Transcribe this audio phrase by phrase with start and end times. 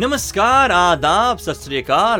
[0.00, 1.54] नमस्कार, आदाब सत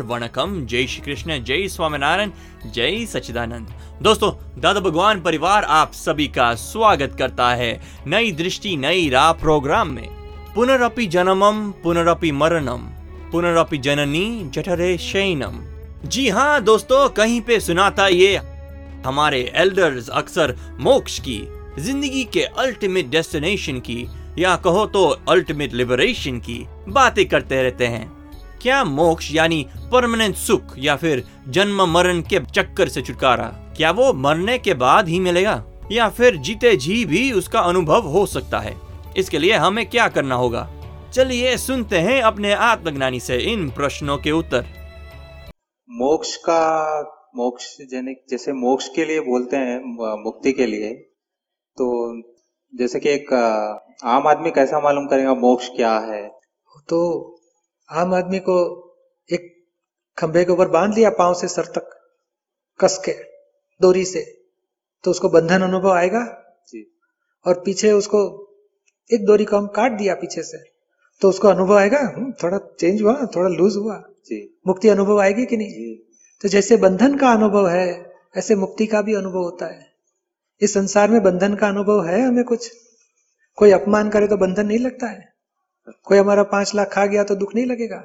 [0.06, 2.30] वणकम। जय श्री कृष्ण जय स्वामीनारायण,
[2.66, 3.68] जय सचिदानंद
[4.02, 4.30] दोस्तों,
[4.60, 7.70] दादा भगवान परिवार आप सभी का स्वागत करता है
[8.06, 10.08] नई दृष्टि, नई राह प्रोग्राम में।
[10.54, 12.86] पुनरअपि जन्मम, पुनरअपि मरणम,
[13.32, 15.60] पुनरअपि जननी जठरे शयनम।
[16.04, 18.36] जी हाँ दोस्तों, कहीं पे सुनाता ये,
[19.06, 21.42] हमारे एल्डर्स अक्सर मोक्ष की,
[21.78, 24.06] ज़िंदगी के अल्टीमेट डेस्टिनेशन की
[24.38, 28.08] या कहो तो अल्टीमेट लिबरेशन की बातें करते रहते हैं।
[28.62, 33.46] क्या मोक्ष यानी परमानेंट सुख या फिर जन्म मरण के चक्कर से छुटकारा,
[33.76, 35.64] क्या वो मरने के बाद ही मिलेगा?
[35.92, 38.76] या फिर जीते जी भी उसका अनुभव हो सकता है।
[39.16, 40.68] इसके लिए हमें क्या करना होगा?
[41.12, 44.66] चलिए सुनते हैं अपने आत्मज्ञानी से इन प्रश्नों के उत्तर।
[45.90, 47.00] मोक्ष का,
[47.36, 47.64] मोक्ष
[48.30, 49.80] जैसे मोक्ष के लिए बोलते हैं,
[50.24, 50.92] मुक्ति के लिए
[51.76, 51.86] तो
[52.72, 53.32] जैसे कि एक
[54.04, 56.28] आम आदमी कैसा मालूम करेगा मोक्ष क्या है?
[56.88, 56.98] तो
[57.88, 58.56] आम आदमी को
[59.30, 59.64] एक
[60.18, 61.90] खंभे के ऊपर बाँध लिया पाँव से सर तक
[62.80, 63.12] कस के
[63.80, 64.22] डोरी से
[65.04, 66.24] तो उसको बंधन अनुभव आएगा।
[66.68, 66.86] जी।
[67.46, 68.22] और पीछे उसको
[69.10, 70.58] एक डोरी को हम काट दिया पीछे से
[71.22, 73.96] तो उसको अनुभव आएगा हम्म, थोड़ा चेंज हुआ थोड़ा लूज हुआ।
[74.26, 75.68] जी। मुक्ति अनुभव आएगी कि नहीं?
[75.68, 76.06] जी।
[76.40, 79.89] तो जैसे बंधन का अनुभव है ऐसे मुक्ति का भी अनुभव होता है।
[80.60, 82.70] इस संसार में बंधन का अनुभव है हमें कुछ?
[83.58, 85.28] कोई अपमान करे तो बंधन नहीं लगता है?
[86.04, 88.02] कोई हमारा पाँच लाख खा गया तो दुख नहीं लगेगा?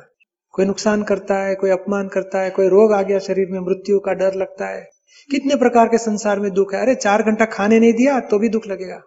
[0.53, 3.99] कोई नुकसान करता है कोई अपमान करता है कोई रोग आ गया शरीर में मृत्यु
[3.99, 4.81] का डर लगता है।
[5.29, 6.81] कितने प्रकार के संसार में दुख है?
[6.81, 9.01] अरे चार घंटा खाने नहीं दिया तो भी दुख लगेगा।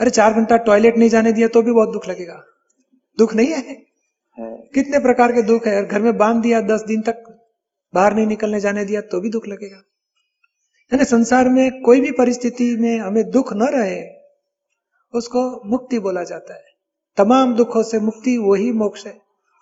[0.00, 2.42] अरे चार घंटा टॉयलेट नहीं जाने दिया तो भी बहुत दुख लगेगा।
[3.18, 3.76] दुख नहीं है?
[4.74, 5.86] कितने प्रकार के दुख है?
[5.86, 7.24] घर में बाँध दिया दस दिन तक
[7.94, 9.82] बाहर नहीं निकलने जाने दिया तो भी दुख लगेगा।
[10.92, 14.00] यानी संसार में कोई भी परिस्थिति में हमें दुख न रहे
[15.14, 16.64] उसको मुक्ति बोला जाता है।
[17.18, 19.12] तमाम दुखों से मुक्ति वही मोक्ष है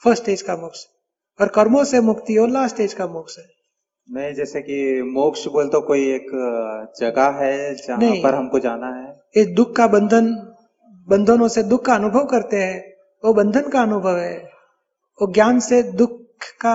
[0.03, 0.85] फ़र्स्ट स्टेज का मोक्ष
[1.41, 3.45] और कर्मों से मुक्ति और लास्ट स्टेज का मोक्ष है।
[4.09, 6.31] नहीं जैसे कि मोक्ष बोल तो कोई एक
[7.01, 10.35] जगह है जहाँ। पर हमको जाना है। ये दुख का बंधन
[11.09, 12.81] बंधनों से दुख का अनुभव करते हैं
[13.25, 14.37] वो बंधन का अनुभव है।
[15.19, 16.21] वो ज्ञान से दुख
[16.61, 16.75] का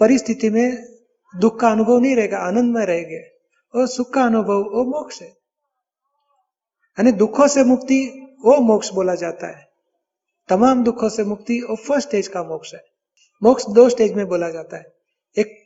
[0.00, 0.86] परिस्थिति में
[1.34, 3.35] दुख का अनुभव नहीं रहेगा आनंद में रहेंगे।
[3.76, 5.28] और सुख का अनुभव वो मोक्ष है।
[6.98, 9.68] यानी दुखों से मुक्ति वो मोक्ष बोला जाता है।
[10.48, 12.84] तमाम दुखों से मुक्ति वो फ़र्स्ट स्टेज का मोक्ष है।
[13.42, 14.96] मोक्ष दो स्टेज में बोला जाता है।
[15.38, 15.62] एक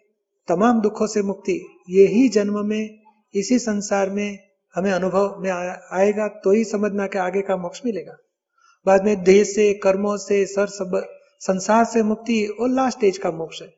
[0.48, 3.02] तमाम दुखों से मुक्ति यही जन्म में
[3.34, 4.38] इसी संसार में
[4.74, 8.16] हमें अनुभव में आ- आएगा तो ही समझ में आके आगे का मोक्ष मिलेगा।
[8.86, 13.30] बाद में देह से कर्मों से सर सब संसार से मुक्ति और लास्ट स्टेज का
[13.30, 13.74] मोक्ष है।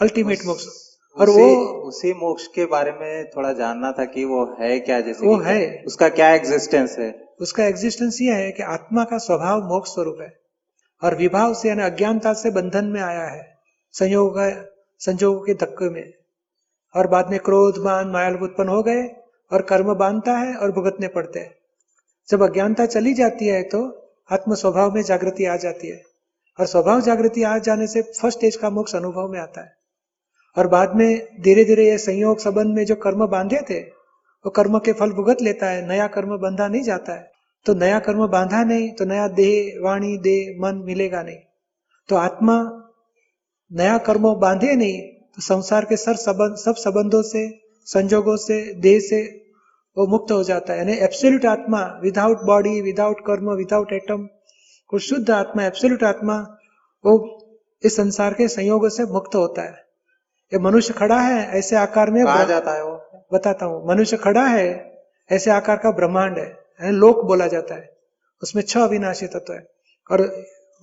[0.00, 0.83] अल्टीमेट मोक्ष।
[1.20, 5.00] और उसी, वो उसी मोक्ष के बारे में थोड़ा जानना था कि वो है क्या
[5.00, 7.28] जैसे वो है। उसका क्या एग्जिस्टेंस है?
[7.40, 10.40] उसका एग्जिस्टेंस ये है कि आत्मा का स्वभाव मोक्ष स्वरूप है।
[11.02, 13.58] और विभाव से यानी अज्ञानता से बंधन में आया है
[13.92, 14.48] संयोग का
[15.00, 16.12] संजोगों के धक्के में।
[16.94, 19.02] और बाद में क्रोध मान मायालोभ उत्पन्न हो गए
[19.52, 21.54] और कर्म बांधता है और भुगतने पड़ते हैं।
[22.28, 23.84] जब अज्ञानता चली जाती है तो
[24.32, 26.02] आत्म स्वभाव में जागृति आ जाती है।
[26.60, 29.83] और स्वभाव जागृति आ जाने से फ़र्स्ट स्टेज का मोक्ष अनुभव में आता है।
[30.56, 34.78] और बाद में धीरे धीरे ये संयोग संबंध में जो कर्म बांधे थे, वो कर्म
[34.78, 37.32] के फल भुगत लेता है, नया कर्म बंधा नहीं जाता है।
[37.66, 41.36] तो नया कर्म बांधा नहीं तो नया देह, वाणी, देह, मन मिलेगा नहीं।
[42.08, 42.56] तो आत्मा
[43.70, 47.48] नया कर्म बांधे नहीं तो संसार के सर संबंध, सब संबंधों से,
[47.86, 49.22] संजोगों से, देह से
[49.96, 54.28] वो मुक्त हो जाता है। यानी absolute atma without body without karma without atom
[54.90, 56.36] को शुद्ध आत्मा एब्सोल्यूट आत्मा,
[57.04, 57.12] वो
[57.82, 59.83] इस संसार के संयोगों से मुक्त होता है।
[60.52, 63.26] ये मनुष्य खड़ा है ऐसे आकार में कहा जाता है वो?
[63.32, 64.66] बताता हूँ। मनुष्य खड़ा है
[65.30, 67.96] ऐसे आकार का ब्रह्मांड है लोक बोला जाता है।
[68.42, 69.66] उसमें छह अविनाशी तत्व है।
[70.10, 70.20] और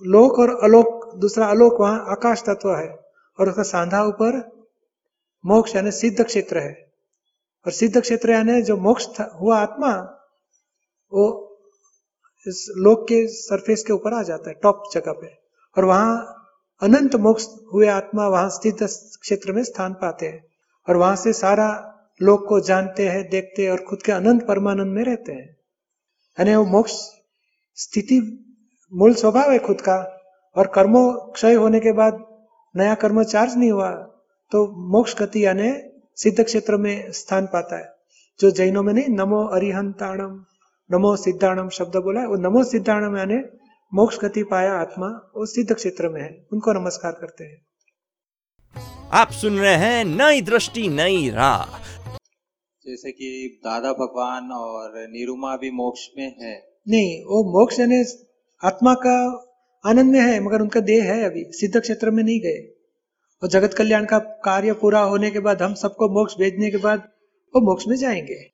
[0.02, 2.88] लोक और अलोक दूसरा अलोक वहाँ आकाश तत्व है।
[3.38, 4.40] और उसका सांधा ऊपर
[5.46, 6.92] मोक्ष यानी सिद्ध क्षेत्र है।
[7.66, 9.06] और सिद्ध क्षेत्र यानी जो मोक्ष
[9.40, 9.94] हुआ आत्मा
[11.12, 11.48] वो
[12.46, 15.26] इस लोक के सरफेस के ऊपर आ जाता है टॉप जगह पे।
[15.76, 16.38] और वहाँ
[16.82, 20.44] अनंत मोक्ष हुए आत्मा वहाँ स्थित क्षेत्र में स्थान पाते हैं
[20.88, 21.68] और वहाँ से सारा
[22.20, 25.46] लोक को जानते हैं, देखते हैं और खुद के अनंत परमानंद में रहते हैं।
[26.38, 26.92] यानी वो मोक्ष
[27.78, 28.18] स्थिति
[28.92, 29.96] मूल स्वभाव है खुद का
[30.56, 32.18] और कर्मों क्षय होने के बाद
[32.74, 33.90] नया कर्म चार्ज नहीं हुआ
[34.52, 35.72] तो मोक्ष गति यानी
[36.18, 37.90] सिद्ध क्षेत्र में स्थान पाता है।
[38.40, 40.32] जो जैनों में नहीं, नमो अरिहंताणम,
[40.90, 43.36] नमो सिद्धाणम शब्द बोला है, वो नमो सिद्धाणम यानी
[43.94, 47.66] मोक्ष गति पाया आत्मा वो सिद्ध क्षेत्र में है। उनको नमस्कार करते हैं।
[49.12, 51.64] आप सुन रहे हैं नई दृष्टि नई राह।
[52.86, 58.04] जैसे कि दादा भगवान और निरुमा भी मोक्ष में है। नहीं वो मोक्ष यानी
[58.64, 59.46] आत्मा का
[59.86, 62.74] आनंद में है मगर उनका देह है अभी। सिद्ध क्षेत्र में नहीं गए।
[63.42, 66.98] और जगत कल्याण का कार्य पूरा होने के बाद हम सबको मोक्ष भेजने के बाद
[67.54, 68.52] वो मोक्ष में जाएँगे।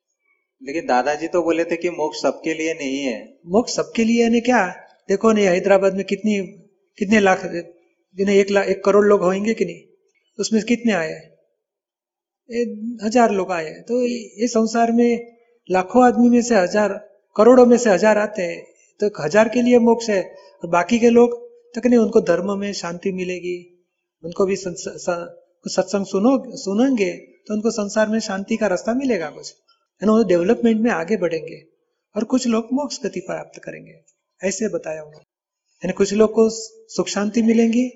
[0.63, 4.41] लेकिन दादाजी तो बोले थे कि मोक्ष सबके लिए नहीं है। मोक्ष सबके लिए यानी
[4.41, 4.85] क्या?
[5.09, 6.39] देखो नहीं, हैदराबाद में कितनी,
[6.97, 9.81] कितने लाख जिन्हें एक लाख एक करोड़ लोग होंगे कि नहीं?
[10.39, 11.13] उसमें कितने आए
[12.49, 12.61] ये
[13.03, 15.09] हज़ार लोग आए तो ये संसार में
[15.69, 16.93] लाखों आदमी में से हज़ार,
[17.35, 18.61] करोड़ों में से हज़ार आते हैं।
[18.99, 20.21] तो हज़ार के लिए मोक्ष है,
[20.63, 21.35] और बाकी के लोग
[21.75, 23.57] तक नहीं, उनको धर्म में शांति मिलेगी।
[24.23, 27.11] उनको भी सत्संग सुनो, सुनेंगे
[27.47, 29.53] तो उनको संसार में शांति का रास्ता मिलेगा कुछ।
[30.01, 31.61] है ना डेवलपमेंट में आगे बढ़ेंगे,
[32.15, 33.93] और कुछ लोग मोक्ष गति प्राप्त करेंगे।
[34.41, 35.25] ऐसे बताया उन्होंने
[35.83, 37.87] यानी कुछ लोग को सुख शांति मिलेंगी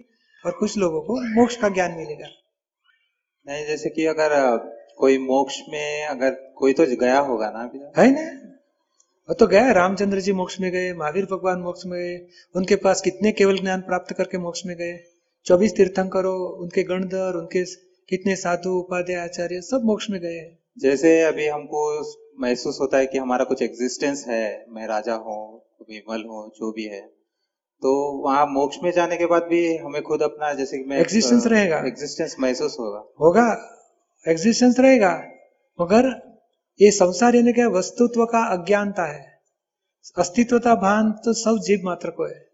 [0.45, 2.27] और कुछ लोगों को मोक्ष का ज्ञान मिलेगा।
[3.47, 4.35] नहीं जैसे कि अगर
[4.97, 8.25] कोई मोक्ष में अगर कोई तो गया होगा ना अभी है ना?
[9.29, 12.17] वो तो गया रामचंद्र जी मोक्ष में गए महावीर भगवान मोक्ष में गए
[12.55, 14.97] उनके पास कितने केवल ज्ञान प्राप्त करके मोक्ष में गए?
[15.45, 17.63] चौबीस तीर्थंकरों उनके गणधर उनके
[18.09, 20.39] कितने साधु उपाध्याय आचार्य सब मोक्ष में गए।
[20.77, 21.81] जैसे अभी हमको
[22.41, 26.83] महसूस होता है कि हमारा कुछ एग्जिस्टेंस है मैं राजा हूँ विमल हूँ जो भी
[26.83, 27.01] है।
[27.81, 31.47] तो वहाँ मोक्ष में जाने के बाद भी हमें खुद अपना जैसे कि मैं एग्जिस्टेंस
[31.47, 33.79] रहेगा। एग्जिस्टेंस महसूस होगा। होगा।
[34.27, 35.23] एग्जिस्टेंस रहेगा।
[35.81, 36.33] मगर
[36.81, 39.41] ये संसार यानी क्या वस्तुत्व का अज्ञानता है।
[40.17, 42.49] अस्तित्वता भान तो सब जीव मात्र को है।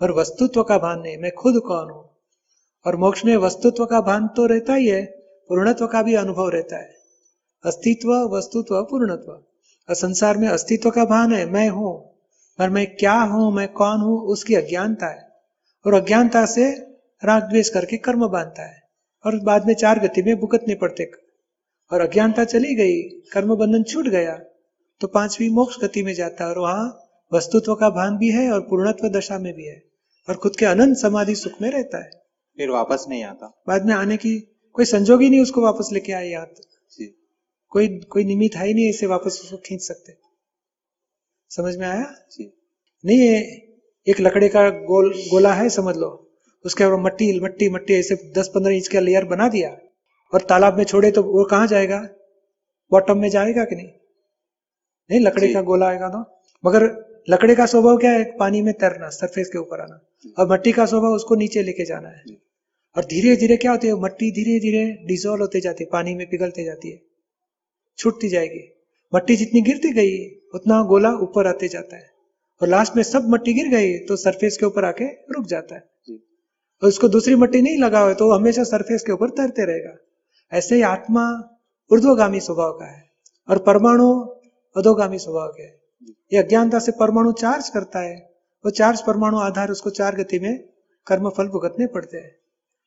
[0.00, 2.16] पर वस्तुत्व का भान नहीं मैं खुद कौन हूँ?
[2.86, 5.04] और मोक्ष में वस्तुत्व का भान तो रहता ही है
[5.50, 6.94] पूर्णत्व का भी अनुभव रहता है।
[7.64, 12.11] अस्तित्व वस्तुत्व पूर्णत्व। और संसार में अस्तित्व का भान है मैं हूँ।
[12.58, 15.28] पर मैं क्या हूँ मैं कौन हूँ उसकी अज्ञानता है।
[15.84, 16.70] और अज्ञानता से
[17.22, 18.80] राग द्वेष करके कर्म बांधता है।
[19.24, 21.10] और बाद में चार गति में भुगतने पड़ते।
[21.90, 23.00] और अज्ञानता चली गई
[23.32, 24.36] कर्म बंधन छूट गया
[25.00, 26.84] तो पांचवी मोक्ष गति में जाता। है और वहाँ
[27.32, 29.82] वस्तुत्व का भान भी है और पूर्णत्व दशा में भी है।
[30.28, 32.10] और खुद के अनंत समाधि सुख में रहता है।
[32.58, 34.38] फिर वापस नहीं आता। बाद में आने की
[34.76, 36.46] कोई संजोग ही नहीं उसको वापस लेके आए यहाँ।
[37.72, 40.12] कोई कोई निमित है ही नहीं इसे वापस उसको खींच सकते।
[41.56, 42.14] समझ में आया?
[43.04, 43.40] नहीं है
[44.06, 46.30] एक लकड़े का गोल गोला है समझ लो।
[46.64, 49.76] उसके ऊपर मट्टी मट्टी मट्टी ऐसे दस पंद्रह इंच का लेयर बना दिया।
[50.32, 51.98] और तालाब में छोड़े तो वो कहाँ जाएगा?
[52.92, 53.88] बॉटम में जाएगा कि नहीं?
[55.10, 56.82] नहीं लकड़े का गोला आएगा तो मगर
[57.30, 58.24] लकड़े का स्वभाव क्या है?
[58.38, 60.00] पानी में तैरना सरफेस के ऊपर आना।
[60.38, 62.22] और मट्टी का स्वभाव उसको नीचे लेके जाना है।
[62.96, 63.94] और धीरे धीरे क्या होती है?
[63.94, 67.00] मट्टी धीरे धीरे डिजोल्व होते जाती है पानी में पिघलते जाती है।
[67.98, 68.68] छूटती जाएगी।
[69.14, 72.10] मट्टी जितनी गिरती गई उतना गोला ऊपर आते जाता है।
[72.60, 75.80] और लास्ट में सब मट्टी गिर गई तो सरफेस के ऊपर आके रुक जाता है।
[76.82, 79.96] और उसको दूसरी मट्टी नहीं लगा हुआ तो हमेशा सरफेस के ऊपर तैरते रहेगा।
[80.52, 81.24] ऐसे ही आत्मा
[81.90, 83.02] ऊर्ध्वगामी स्वभाव का है
[83.48, 84.08] और परमाणु
[84.76, 85.74] अधोगामी स्वभाव के है।
[86.32, 88.14] ये अज्ञानता से परमाणु चार्ज करता है।
[88.64, 90.56] वो चार्ज परमाणु आधार उसको चार गति में
[91.06, 92.34] कर्म फल भुगतने पड़ते हैं।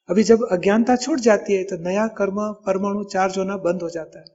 [0.09, 4.19] अभी जब अज्ञानता छूट जाती है तो नया कर्म परमाणु चार्ज होना बंद हो जाता
[4.19, 4.25] है।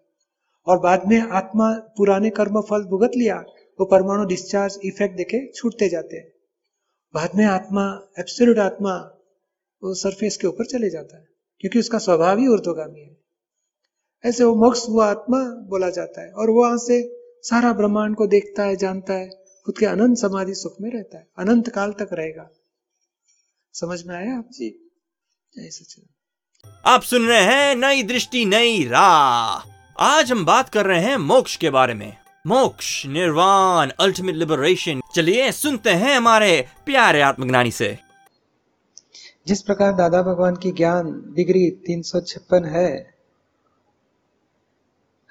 [0.67, 3.37] और बाद में आत्मा पुराने कर्म फल भुगत लिया
[3.79, 6.29] वो परमाणु डिस्चार्ज इफ़ेक्ट देखे छूटते जाते हैं।
[7.15, 7.85] बाद में आत्मा
[8.19, 8.93] एब्सोल्यूट आत्मा
[9.83, 11.25] वो सरफेस के ऊपर चले जाता है
[11.61, 13.17] क्योंकि उसका स्वभाव ही ऊर्ध्वगामी है।
[14.25, 15.39] ऐसे वो मोक्ष वो आत्मा
[15.69, 17.03] बोला जाता है और वो वहाँ से
[17.45, 19.29] सारा ब्रह्मांड को देखता है जानता है
[19.67, 22.49] खुद के अनंत समाधि सुख में रहता है अनंत काल तक रहेगा।
[23.75, 24.49] समझ में आया आप?
[24.53, 24.71] जी।
[25.53, 26.05] जय सचिन
[26.85, 31.57] आप सुन रहे हैं नई दृष्टि नई राह। आज हम बात कर रहे हैं मोक्ष
[31.57, 32.17] के बारे में।
[32.47, 37.99] मोक्ष, निर्वाण अल्टीमेट लिबरेशन चलिए सुनते हैं हमारे प्यारे आत्मज्ञानी से।
[39.47, 43.15] जिस प्रकार दादा भगवान की ज्ञान डिग्री तीन सौ छप्पन है,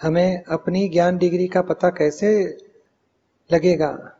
[0.01, 2.57] हमें अपनी ज्ञान डिग्री का पता कैसे
[3.53, 4.19] लगेगा?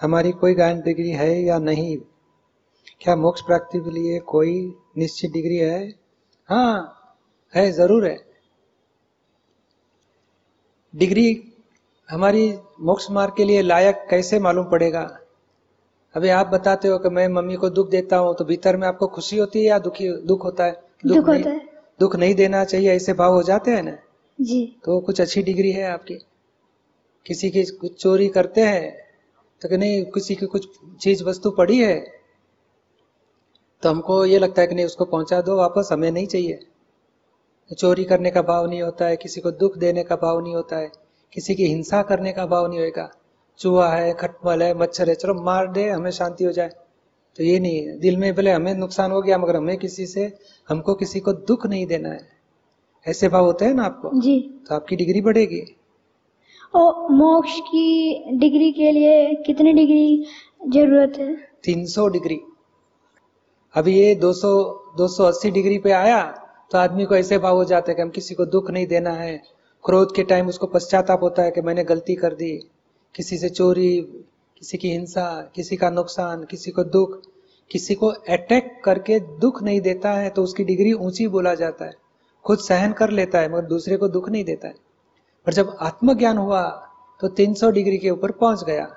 [0.00, 1.96] हमारी कोई ज्ञान डिग्री है या नहीं?
[3.00, 5.88] क्या मोक्ष प्राप्ति के लिए कोई निश्चित डिग्री है?
[6.48, 7.02] हाँ
[7.54, 8.25] है, ज़रूर है।
[10.96, 11.52] डिग्री
[12.08, 12.42] हमारी
[12.80, 15.00] मोक्ष मार्ग के लिए लायक कैसे मालूम पड़ेगा?
[16.14, 19.06] अभी आप बताते हो कि मैं मम्मी को दुख देता हूँ तो भीतर में आपको
[19.06, 20.72] खुशी होती है या दुखी दुख होता है?
[21.06, 21.60] दुख, दुख होता है।
[22.00, 23.96] दुख नहीं देना चाहिए ऐसे भाव हो जाते हैं ना?
[24.38, 26.14] जी। तो कुछ अच्छी डिग्री है आपकी।
[27.26, 28.92] किसी की कुछ चोरी करते हैं
[29.62, 30.68] तो कि नहीं किसी की कुछ
[31.00, 31.98] चीज़ वस्तु पड़ी है
[33.82, 36.58] तो हमको ये लगता है कि नहीं उसको पहुँचा दो वापस हमें नहीं चाहिए।
[37.74, 40.76] चोरी करने का भाव नहीं होता है किसी को दुख देने का भाव नहीं होता
[40.76, 40.92] है
[41.32, 43.10] किसी की हिंसा करने का भाव नहीं होगा
[43.58, 46.68] चूहा है खटमल है मच्छर है चलो मार दे हमें शांति हो जाए।
[47.36, 50.38] तो ये नहीं है। दिल में भले हमें नुकसान हो गया मगर हमें किसी से
[50.68, 52.28] हमको किसी को दुख नहीं देना है।
[53.06, 54.10] ऐसे भाव होते हैं ना आपको?
[54.20, 55.76] जी। तो आपकी डिग्री बढ़ेगी।
[56.74, 60.26] और मोक्ष की डिग्री के लिए कितनी डिग्री
[60.68, 61.48] ज़रूरत है?
[61.64, 62.40] 300 डिग्री।
[63.74, 64.48] अभी ये 200
[64.96, 68.34] 280 डिग्री पे आया तो आदमी को ऐसे भाव हो जाता है कि हम किसी
[68.34, 69.42] को दुख नहीं देना है।
[69.84, 72.70] क्रोध के टाइम उसको पश्चाताप होता है कि मैंने गलती कर दी।
[73.14, 74.00] किसी से चोरी,
[74.58, 77.20] किसी की हिंसा, किसी का नुकसान, किसी को दुख,
[77.70, 81.92] किसी को अटैक करके दुख नहीं देता है तो उसकी डिग्री ऊँची बोला जाता है।
[82.44, 84.74] खुद सहन कर लेता है, मगर दूसरे को दुख नहीं देता है।
[85.46, 86.88] पर जब आत्मज्ञान हुआ
[87.20, 88.96] तो 300 डिग्री के ऊपर पहुँच गया।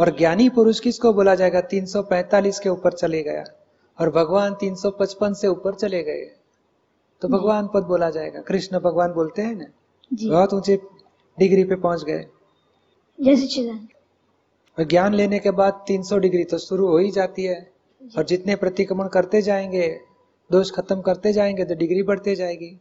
[0.00, 1.60] और ज्ञानी पुरुष किसको बोला जाएगा?
[1.60, 3.44] 345 के ऊपर चले गया।
[4.00, 6.39] और भगवान 355 से ऊपर चले गए।
[7.22, 9.66] तो भगवान पद बोला जाएगा। कृष्ण भगवान बोलते हैं ना?
[10.12, 10.76] बहुत ऊँचे
[11.38, 12.22] डिग्री पे पहुँच गए।
[14.78, 17.72] और ज्ञान लेने के बाद 300 डिग्री तो शुरू हो ही जाती है।
[18.18, 19.88] और जितने प्रतिक्रमण करते जाएँगे
[20.50, 22.80] दोष खत्म करते जाएँगे तो डिग्री बढ़ते जाएगी।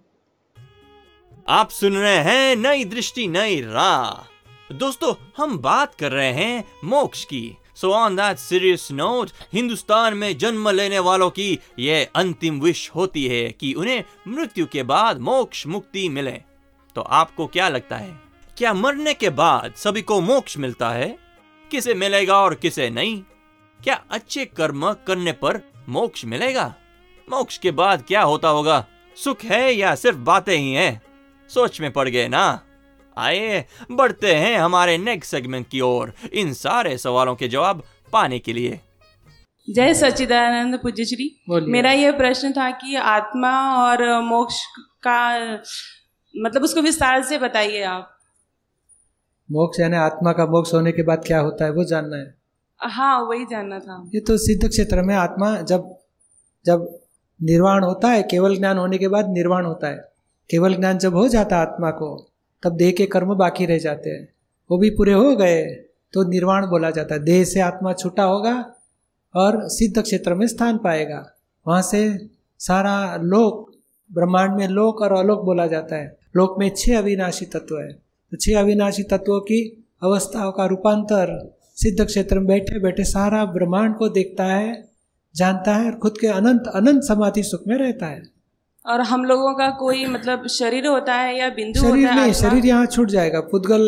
[1.47, 7.23] आप सुन रहे हैं नई दृष्टि नई राह। दोस्तों हम बात कर रहे हैं मोक्ष
[7.25, 12.91] की। So on that serious note Hindustan में जन्म लेने वालों की यह अंतिम विश
[12.95, 16.41] होती है कि उन्हें मृत्यु के बाद मोक्ष मुक्ति मिले।
[16.95, 18.19] तो आपको क्या लगता है?
[18.57, 21.17] क्या मरने के बाद सभी को मोक्ष मिलता है?
[21.71, 23.21] किसे मिलेगा और किसे नहीं?
[23.83, 26.75] क्या अच्छे कर्म करने पर मोक्ष मिलेगा?
[27.29, 28.87] मोक्ष के बाद क्या होता होगा?
[29.15, 31.01] सुख है या सिर्फ़ बातें ही हैं?
[31.49, 32.59] सोच में पड़ गए ना?
[33.17, 38.53] आइए बढ़ते हैं हमारे नेक्स्ट सेगमेंट की ओर। इन सारे सवालों के जवाब पाने के
[38.53, 38.79] लिए।
[39.67, 44.63] जय सच्चिदानंद पूज्य श्री मेरा यह प्रश्न था कि आत्मा और मोक्ष
[45.03, 45.19] का
[46.35, 48.15] मतलब उसको विस्तार से बताइए आप।
[49.51, 52.33] मोक्ष यानी आत्मा का मोक्ष होने के बाद क्या होता है वो जानना है।
[52.81, 55.95] हाँ वही जानना था। ये तो सिद्ध क्षेत्र में आत्मा जब
[56.65, 56.87] जब
[57.39, 59.97] निर्वाण होता है केवल ज्ञान होने के बाद निर्वाण होता है।
[60.49, 62.28] केवल ज्ञान जब हो जाता है आत्मा को
[62.63, 64.27] तब देह के कर्म बाकी रह जाते हैं।
[64.69, 65.63] वो भी पूरे हो गए
[66.13, 68.53] तो निर्वाण बोला जाता है। देह से आत्मा छूटा होगा
[69.35, 71.25] और सिद्ध क्षेत्र में स्थान पाएगा।
[71.65, 72.01] वहाँ से
[72.59, 73.71] सारा लोक,
[74.09, 78.37] ब्रह्मांड में लोक और अलोक बोला जाता है। लोक में छह अविनाशी तत्व है। तो
[78.37, 79.61] छह अविनाशी तत्वों की
[80.03, 81.37] अवस्थाओं का रूपांतर
[81.77, 84.89] सिद्ध क्षेत्र में बैठे बैठे सारा ब्रह्मांड को देखता है,
[85.35, 88.21] जानता है और खुद के अनंत अनंत समाधि सुख में रहता है।
[88.89, 92.31] और हम लोगों का कोई मतलब शरीर होता है या बिंदु शरीर होता है नहीं
[92.31, 92.49] आत्मा?
[92.49, 93.83] शरीर यहाँ छूट जाएगा। पुद्गल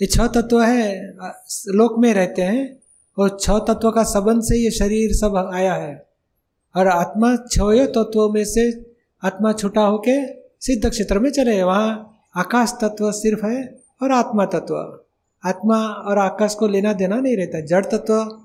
[0.00, 1.14] ये छह तत्व है
[1.74, 2.64] लोक में रहते हैं
[3.16, 5.94] और छह तत्व का संबंध से ये शरीर सब आया है।
[6.74, 8.70] और आत्मा छह तत्वों में से
[9.22, 10.16] आत्मा छुटा होके
[10.60, 11.90] सिद्ध क्षेत्र में चले वहाँ
[12.36, 13.62] आकाश तत्व सिर्फ़ है
[14.02, 14.76] और आत्मा तत्व।
[15.44, 15.76] आत्मा
[16.08, 18.38] और आकाश को लेना देना नहीं रहता जड़ तत्व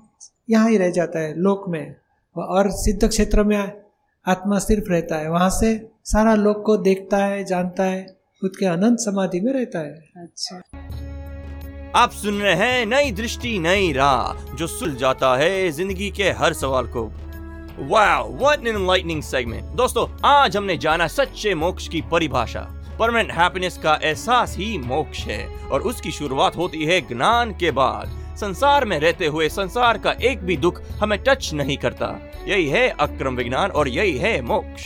[0.50, 1.94] यहाँ ही रह जाता है लोक में।
[2.36, 3.56] और सिद्ध क्षेत्र में
[4.26, 5.68] आत्मा सिर्फ़ रहता है वहाँ से
[6.04, 8.02] सारा लोक को देखता है जानता है
[8.42, 10.56] खुद के अनंत समाधि में रहता है। अच्छा।
[11.96, 16.52] आप सुन रहे हैं नई दृष्टि नई राह जो सुल जाता है ज़िंदगी के हर
[16.52, 17.04] सवाल को।
[17.88, 22.66] Wow what an enlightening segment दोस्तों आज हमने जाना सच्चे मोक्ष की परिभाषा।
[22.98, 28.20] परमानेंट हैप्पीनेस का एहसास ही मोक्ष है और उसकी शुरुआत होती है ज्ञान के बाद।
[28.36, 32.08] संसार में रहते हुए संसार का एक भी दुख हमें टच नहीं करता।
[32.48, 34.82] यही है अक्रम विज्ञान और यही है मोक्ष।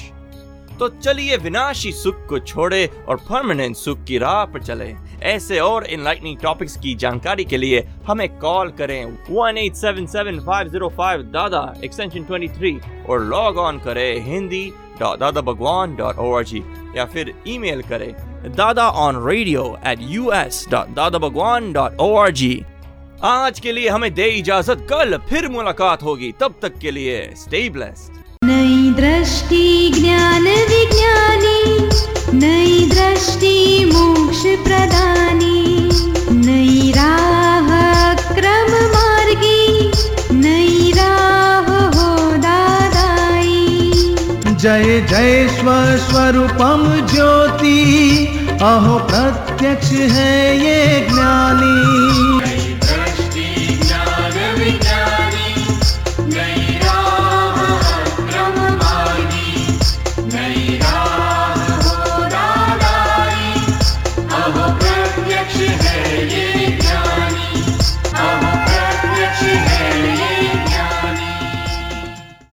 [0.78, 5.86] तो चलिए विनाशी सुख को छोड़े और परमानेंट सुख की राह पर चले। ऐसे और
[5.86, 13.58] इनलाइटनिंग टॉपिक्स की जानकारी के लिए हमें कॉल करें 1877505 दादा एक्सटेंशन 23 और लॉग
[13.58, 16.42] ऑन करें हिंदी दादा भगवान डॉट ओ
[16.96, 18.12] या फिर ईमेल करें
[18.54, 22.26] Dada on radio at U S dot Dada Bhagwan dot ओ
[23.25, 27.68] आज के लिए हमें दे इजाज़त कल फिर मुलाकात होगी। तब तक के लिए स्टे
[27.68, 28.12] ब्लेस्ड
[28.44, 31.88] नई दृष्टि ज्ञान विज्ञानी।
[32.38, 35.90] नई दृष्टि मोक्ष प्रदानी।
[36.46, 37.70] नई राह
[38.35, 39.92] क्रम मार्गी।
[40.37, 43.80] नई राह हो दादाई।
[44.54, 45.73] जय जय स्व
[46.06, 47.80] स्वरूपम ज्योति।
[48.62, 52.65] अहो प्रत्यक्ष है ये ज्ञानी।